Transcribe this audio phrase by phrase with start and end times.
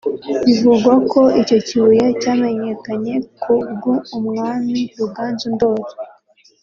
[0.45, 5.91] Bivugwa ko icyo kibuye cyamenyekanye ku bw’umwami Ruganzu Ndori